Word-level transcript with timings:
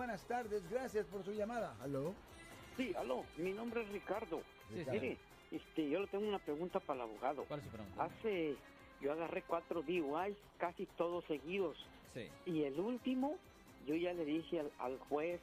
buenas 0.00 0.26
tardes, 0.26 0.66
gracias 0.70 1.06
por 1.08 1.22
su 1.22 1.32
llamada. 1.32 1.76
¿Aló? 1.78 2.14
Sí, 2.74 2.90
aló, 2.96 3.26
mi 3.36 3.52
nombre 3.52 3.82
es 3.82 3.88
Ricardo. 3.90 4.40
Sí, 4.66 4.82
sí. 4.82 4.90
Mire, 4.90 5.18
este, 5.50 5.90
yo 5.90 6.00
le 6.00 6.06
tengo 6.06 6.26
una 6.26 6.38
pregunta 6.38 6.80
para 6.80 7.04
el 7.04 7.10
abogado. 7.10 7.44
¿Cuál 7.44 7.60
es 7.60 7.66
su 7.66 7.70
pregunta? 7.70 8.04
Hace, 8.04 8.56
yo 9.02 9.12
agarré 9.12 9.42
cuatro 9.42 9.82
DUIs, 9.82 10.38
casi 10.56 10.86
todos 10.96 11.22
seguidos. 11.26 11.76
Sí. 12.14 12.30
Y 12.46 12.62
el 12.62 12.80
último, 12.80 13.36
yo 13.84 13.94
ya 13.94 14.14
le 14.14 14.24
dije 14.24 14.60
al, 14.60 14.72
al 14.78 14.98
juez, 15.00 15.38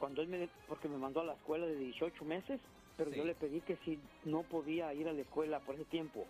cuando 0.00 0.20
él 0.20 0.26
me, 0.30 0.48
porque 0.66 0.88
me 0.88 0.98
mandó 0.98 1.20
a 1.20 1.24
la 1.24 1.34
escuela 1.34 1.66
de 1.66 1.76
18 1.76 2.24
meses, 2.24 2.60
pero 2.96 3.12
Sí. 3.12 3.18
yo 3.18 3.24
le 3.24 3.36
pedí 3.36 3.60
que 3.60 3.76
si 3.84 4.00
no 4.24 4.42
podía 4.42 4.92
ir 4.94 5.06
a 5.06 5.12
la 5.12 5.22
escuela 5.22 5.60
por 5.60 5.76
ese 5.76 5.84
tiempo. 5.84 6.26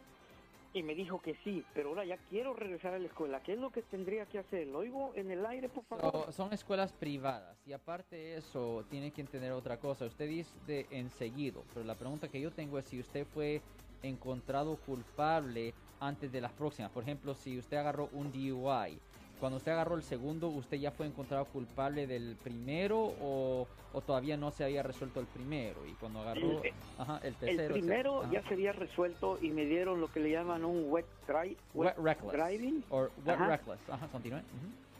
Y 0.77 0.82
me 0.82 0.95
dijo 0.95 1.22
que 1.22 1.34
sí, 1.43 1.64
pero 1.72 1.88
ahora 1.88 2.04
ya 2.04 2.18
quiero 2.29 2.52
regresar 2.52 2.93
a 2.93 2.98
la 2.98 3.06
escuela. 3.06 3.43
¿Qué 3.43 3.54
es 3.54 3.58
lo 3.58 3.70
que 3.70 3.80
tendría 3.80 4.26
que 4.26 4.40
hacer? 4.40 4.66
¿Lo 4.66 4.80
oigo 4.80 5.11
en 5.14 5.30
el 5.30 5.46
aire, 5.46 5.70
por 5.70 5.84
favor? 5.84 6.26
So, 6.26 6.32
son 6.32 6.52
escuelas 6.52 6.93
privadas 6.93 7.56
y 7.66 7.72
aparte 7.72 8.14
de 8.14 8.36
eso 8.36 8.84
tiene 8.90 9.11
que 9.11 9.22
entender 9.22 9.53
otra 9.53 9.79
cosa. 9.79 10.04
Usted 10.04 10.29
dice 10.29 10.53
de 10.67 10.86
enseguido, 10.90 11.64
pero 11.72 11.86
la 11.86 11.94
pregunta 11.94 12.29
que 12.29 12.39
yo 12.43 12.50
tengo 12.50 12.79
es 12.79 12.84
si 12.84 13.00
usted 13.00 13.26
fue 13.26 13.62
encontrado 14.03 14.76
culpable 14.76 15.72
antes 15.98 16.31
de 16.31 16.43
las 16.43 16.53
próximas. 16.53 16.90
Por 16.90 17.04
ejemplo, 17.04 17.34
si 17.34 17.58
usted 17.58 17.79
agarró 17.79 18.11
un 18.12 18.31
DUI, 18.31 19.00
cuando 19.40 19.58
usted 19.58 19.72
agarró 19.72 19.95
el 19.96 20.03
segundo, 20.03 20.49
¿usted 20.49 20.79
ya 20.79 20.90
fue 20.90 21.07
encontrado 21.07 21.45
culpable 21.46 22.07
del 22.07 22.36
primero 22.43 22.99
o, 23.21 23.67
o 23.93 24.00
todavía 24.00 24.36
no 24.36 24.50
se 24.50 24.64
había 24.64 24.82
resuelto 24.82 25.21
el 25.21 25.26
primero? 25.26 25.86
Y 25.86 25.93
cuando 25.93 26.21
agarró 26.21 26.62
El- 26.62 26.72
ajá, 26.99 27.18
el 27.22 27.29
El 27.29 27.35
tercero... 27.36 27.75
se- 27.75 27.81
primero 27.81 28.31
ya 28.32 28.43
se 28.49 28.54
había 28.54 28.72
resuelto 28.72 29.39
y 29.43 29.50
me 29.50 29.64
dieron 29.67 30.00
lo 30.00 30.09
que 30.11 30.21
le 30.21 30.31
llaman 30.31 30.64
un 30.64 30.86
wet, 30.90 31.07
dri- 31.29 31.57
Wet 31.75 31.96
reckless. 31.99 32.33
driving. 32.33 32.84
Or 32.91 33.11
wet 33.25 33.34
Ajá. 33.36 33.47
reckless. 33.48 33.78
Ajá, 33.91 34.06
continúe. 34.09 34.41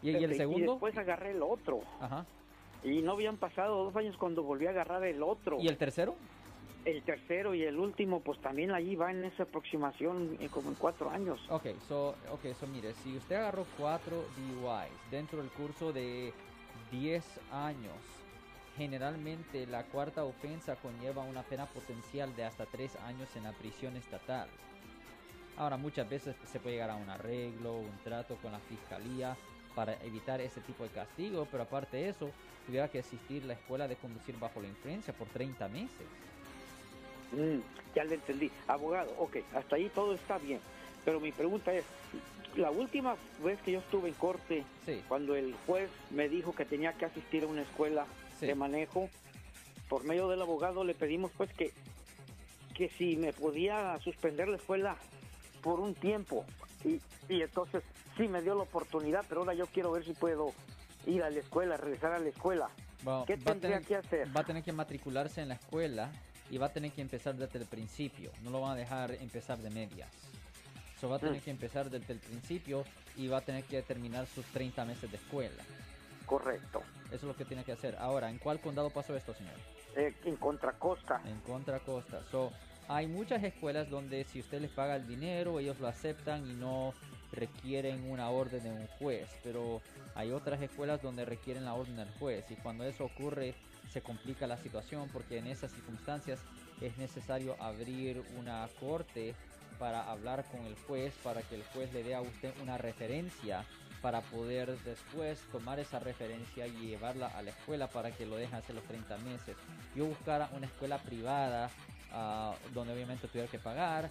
¿Y, 0.03 0.11
y 0.11 0.25
el 0.25 0.35
segundo? 0.37 0.73
después 0.73 0.97
agarré 0.99 1.31
el 1.31 1.43
otro. 1.43 1.81
Ajá. 2.01 2.27
Y 2.85 3.01
no 3.03 3.13
habían 3.13 3.39
pasado 3.39 3.85
dos 3.85 3.97
años 3.97 4.17
cuando 4.19 4.43
volví 4.43 4.67
a 4.67 4.71
agarrar 4.71 5.03
el 5.05 5.23
otro. 5.23 5.59
¿Y 5.61 5.67
el 5.69 5.77
tercero? 5.79 6.15
El 6.87 7.03
tercero 7.03 7.53
y 7.53 7.65
el 7.65 7.77
último, 7.81 8.21
pues 8.21 8.41
también 8.41 8.71
allí 8.71 8.95
va 8.95 9.11
en 9.11 9.25
esa 9.25 9.43
aproximación 9.43 10.37
eh, 10.39 10.49
como 10.49 10.69
en 10.69 10.77
cuatro 10.77 11.11
años. 11.11 11.41
Ok, 11.51 11.67
so, 11.89 12.15
okay, 12.31 12.55
so 12.55 12.65
mire, 12.69 12.95
si 13.03 13.17
usted 13.17 13.35
agarró 13.35 13.67
cuatro 13.77 14.25
DUIs 14.37 14.93
dentro 15.11 15.39
del 15.39 15.51
curso 15.51 15.93
de 15.93 16.33
10 16.93 17.25
años, 17.51 17.97
generalmente 18.77 19.67
la 19.67 19.83
cuarta 19.83 20.23
ofensa 20.23 20.77
conlleva 20.77 21.25
una 21.25 21.43
pena 21.43 21.67
potencial 21.67 22.37
de 22.37 22.45
hasta 22.45 22.67
3 22.67 22.95
años 23.01 23.35
en 23.35 23.43
la 23.43 23.53
prisión 23.53 23.97
estatal. 23.97 24.49
Ahora, 25.57 25.77
muchas 25.77 26.09
veces 26.09 26.37
se 26.45 26.61
puede 26.61 26.77
llegar 26.77 26.91
a 26.91 26.97
un 26.97 27.11
arreglo, 27.11 27.79
un 27.79 27.99
trato 28.05 28.37
con 28.37 28.53
la 28.53 28.61
fiscalía 28.61 29.37
para 29.75 30.01
evitar 30.05 30.41
ese 30.41 30.61
tipo 30.61 30.85
de 30.85 30.91
castigo, 30.91 31.49
pero 31.51 31.65
aparte 31.65 31.97
de 31.97 32.11
eso, 32.11 32.31
tuviera 32.65 32.87
que 32.89 33.01
asistir 33.01 33.45
la 33.45 33.55
escuela 33.55 33.89
de 33.89 33.97
conducir 33.97 34.39
bajo 34.39 34.61
la 34.61 34.69
influencia 34.69 35.13
por 35.13 35.27
30 35.29 35.67
meses. 35.69 36.07
Mm, 37.33 37.59
ya 37.95 38.05
le 38.05 38.15
entendí. 38.17 38.51
Abogado, 38.69 39.13
ok, 39.19 39.37
hasta 39.55 39.77
ahí 39.77 39.89
todo 39.95 40.15
está 40.15 40.39
bien. 40.39 40.61
Pero 41.05 41.21
mi 41.21 41.33
pregunta 41.33 41.73
es, 41.73 41.85
la 42.57 42.71
última 42.71 43.17
vez 43.45 43.61
que 43.63 43.73
yo 43.73 43.81
estuve 43.81 44.09
en 44.09 44.15
corte, 44.15 44.65
Sí, 44.85 45.03
cuando 45.09 45.35
el 45.37 45.55
juez 45.67 45.91
me 46.11 46.29
dijo 46.29 46.55
que 46.55 46.65
tenía 46.65 46.93
que 46.95 47.05
asistir 47.05 47.45
a 47.45 47.47
una 47.47 47.63
escuela 47.63 48.07
sí. 48.41 48.47
de 48.47 48.55
manejo, 48.55 49.09
por 49.89 50.05
medio 50.05 50.29
del 50.29 50.43
abogado 50.43 50.83
le 50.85 50.95
pedimos 50.95 51.31
pues 51.37 51.53
que, 51.53 51.73
que 52.75 52.89
si 52.91 53.17
me 53.17 53.33
podía 53.33 53.99
suspender 54.01 54.49
la 54.49 54.57
escuela 54.57 54.97
por 55.63 55.81
un 55.81 55.95
tiempo. 55.95 56.45
Y, 56.85 57.01
y 57.29 57.43
entonces 57.43 57.83
sí 58.17 58.27
me 58.29 58.43
dio 58.43 58.55
la 58.55 58.63
oportunidad, 58.63 59.25
pero 59.29 59.43
ahora 59.43 59.55
yo 59.55 59.67
quiero 59.67 59.91
ver 59.93 60.05
si 60.05 60.13
puedo 60.13 60.53
ir 61.07 61.23
a 61.23 61.31
la 61.31 61.39
escuela, 61.41 61.77
regresar 61.77 62.13
a 62.13 62.19
la 62.19 62.29
escuela. 62.31 62.69
Bueno, 63.03 63.25
¿Qué 63.27 63.37
tendría 63.37 63.79
tener- 63.81 63.87
que 63.87 63.97
hacer? 63.97 64.37
va 64.37 64.41
a 64.41 64.45
tener 64.45 64.63
que 64.65 64.73
matricularse 64.73 65.41
en 65.43 65.49
la 65.49 65.55
escuela 65.55 66.11
y 66.51 66.59
va 66.59 66.67
a 66.67 66.73
tener 66.73 66.93
que 66.93 67.01
empezar 67.03 67.35
desde 67.35 67.59
el 67.59 67.67
principio. 67.67 68.31
No 68.43 68.51
lo 68.51 68.61
van 68.61 68.73
a 68.73 68.75
dejar 68.77 69.13
empezar 69.13 69.59
de 69.59 69.71
medias. 69.71 70.11
So 71.01 71.09
va 71.09 71.17
a 71.17 71.19
tener 71.19 71.37
Mm. 71.41 71.45
que 71.45 71.51
empezar 71.51 71.91
desde 71.91 72.13
el 72.13 72.19
principio 72.21 72.85
y 73.17 73.29
va 73.29 73.39
a 73.39 73.41
tener 73.43 73.65
que 73.65 73.83
terminar 73.83 74.27
sus 74.27 74.45
30 74.47 74.85
meses 74.85 75.11
de 75.11 75.17
escuela. 75.17 75.63
Correcto. 76.25 76.83
Eso 77.07 77.15
es 77.17 77.23
lo 77.23 77.37
que 77.37 77.45
tiene 77.45 77.65
que 77.65 77.73
hacer. 77.73 77.97
Ahora, 77.99 78.31
¿en 78.31 78.39
cuál 78.39 78.61
condado 78.61 78.91
pasó 78.91 79.15
esto, 79.17 79.35
señor? 79.35 79.55
Eh, 79.97 80.15
en 80.25 80.37
Contracosta. 80.37 81.21
En 81.25 81.39
Contra 81.41 81.79
Costa. 81.81 82.21
So, 82.31 82.53
hay 82.89 83.07
muchas 83.07 83.43
escuelas 83.45 83.89
donde 83.91 84.25
si 84.25 84.41
usted 84.41 84.61
les 84.61 84.71
paga 84.71 84.97
el 84.97 85.07
dinero, 85.07 85.59
ellos 85.61 85.79
lo 85.81 85.87
aceptan 85.89 86.47
y 86.51 86.55
no 86.55 86.95
requieren 87.33 88.11
una 88.11 88.31
orden 88.31 88.63
de 88.63 88.71
un 88.71 88.87
juez. 88.99 89.29
Pero 89.43 89.81
hay 90.15 90.33
otras 90.33 90.61
escuelas 90.63 91.03
donde 91.03 91.25
requieren 91.25 91.65
la 91.65 91.75
orden 91.75 91.97
del 91.97 92.11
juez. 92.19 92.45
Y 92.51 92.55
cuando 92.57 92.85
eso 92.85 93.05
ocurre, 93.05 93.55
se 93.93 94.03
complica 94.03 94.47
la 94.47 94.59
situación 94.59 95.09
porque 95.13 95.39
en 95.39 95.47
esas 95.47 95.73
circunstancias 95.73 96.41
es 96.81 96.97
necesario 96.99 97.57
abrir 97.61 98.23
una 98.39 98.69
corte 98.81 99.35
para 99.79 100.11
hablar 100.11 100.45
con 100.51 100.65
el 100.65 100.75
juez, 100.87 101.15
para 101.23 101.43
que 101.43 101.57
el 101.57 101.63
juez 101.65 101.93
le 101.93 102.03
dé 102.03 102.15
a 102.15 102.23
usted 102.23 102.53
una 102.63 102.79
referencia 102.79 103.65
para 104.03 104.21
poder 104.21 104.77
después 104.85 105.41
tomar 105.53 105.79
esa 105.81 105.99
referencia 105.99 106.67
y 106.67 106.89
llevarla 106.89 107.29
a 107.29 107.43
la 107.43 107.51
escuela 107.51 107.89
para 107.89 108.11
que 108.11 108.27
lo 108.27 108.37
dejen 108.37 108.55
hacer 108.57 108.75
los 108.75 108.85
30 108.85 109.17
meses. 109.19 109.57
Yo 109.95 110.07
buscara 110.07 110.49
una 110.53 110.67
escuela 110.67 110.99
privada 110.99 111.71
ah, 112.13 112.55
donde 112.75 112.93
obviamente 112.93 113.29
tuviera 113.29 113.51
que 113.51 113.59
pagar, 113.59 114.11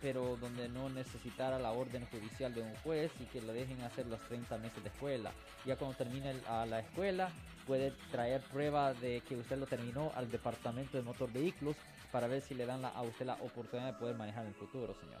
pero 0.00 0.36
donde 0.36 0.68
no 0.68 0.88
necesitara 0.90 1.58
la 1.58 1.72
orden 1.72 2.04
judicial 2.06 2.54
de 2.54 2.62
un 2.62 2.74
juez 2.76 3.10
y 3.20 3.24
que 3.24 3.40
lo 3.40 3.52
dejen 3.52 3.80
hacer 3.82 4.06
los 4.06 4.20
30 4.28 4.58
meses 4.58 4.82
de 4.82 4.88
escuela. 4.90 5.32
Ya 5.64 5.76
cuando 5.76 5.96
termine 5.96 6.34
a 6.48 6.66
la 6.66 6.80
escuela 6.80 7.30
puede 7.66 7.92
traer 8.12 8.40
prueba 8.42 8.94
de 8.94 9.22
que 9.22 9.36
usted 9.36 9.58
lo 9.58 9.66
terminó 9.66 10.12
al 10.14 10.30
departamento 10.30 10.96
de 10.96 11.02
motor 11.02 11.32
vehículos 11.32 11.76
para 12.12 12.26
ver 12.28 12.40
si 12.42 12.54
le 12.54 12.66
dan 12.66 12.82
la- 12.82 12.90
a 12.90 13.02
usted 13.02 13.26
la 13.26 13.34
oportunidad 13.34 13.92
de 13.92 13.98
poder 13.98 14.14
manejar 14.16 14.42
en 14.42 14.48
el 14.48 14.54
futuro, 14.54 14.94
señor. 15.00 15.20